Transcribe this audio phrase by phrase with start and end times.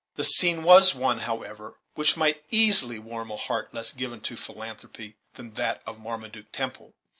[0.15, 5.15] The scene was one, however, which might easily warm a heart less given to philanthropy
[5.35, 6.95] than that of Marmaduke Temple.